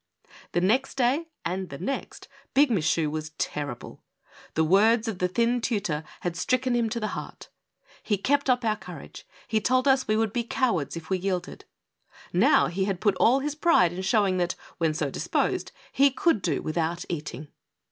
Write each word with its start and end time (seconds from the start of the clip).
The 0.53 0.61
next 0.61 0.95
day 0.95 1.27
and 1.45 1.69
the 1.69 1.77
next 1.77 2.27
Big 2.55 2.71
Michu 2.71 3.11
was 3.11 3.33
terrible. 3.37 4.01
The 4.55 4.63
words 4.63 5.07
of 5.07 5.19
the 5.19 5.27
thin 5.27 5.61
tutor 5.61 6.03
had 6.21 6.35
stricken 6.35 6.73
him 6.75 6.89
to 6.89 6.99
the 6.99 7.09
heart. 7.09 7.49
He 8.01 8.17
kept 8.17 8.49
up 8.49 8.65
our 8.65 8.77
courage; 8.77 9.27
he 9.47 9.61
told 9.61 9.87
us 9.87 10.07
we 10.07 10.17
would 10.17 10.33
be 10.33 10.43
cowards 10.43 10.97
if 10.97 11.11
we 11.11 11.19
yielded. 11.19 11.65
Now 12.33 12.63
lie 12.63 12.71
had 12.85 12.99
put 12.99 13.13
all 13.17 13.41
his 13.41 13.53
pride 13.53 13.93
in 13.93 14.01
showing 14.01 14.37
that, 14.37 14.55
when 14.79 14.95
so 14.95 15.11
disposed, 15.11 15.71
he 15.91 16.09
could 16.09 16.41
do 16.41 16.63
without 16.63 17.05
eating. 17.07 17.49